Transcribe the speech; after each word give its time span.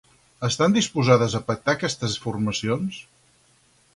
Estan 0.47 0.71
disposades 0.77 1.35
a 1.35 1.41
pactar 1.51 1.75
aquestes 1.77 2.17
formacions? 2.25 2.97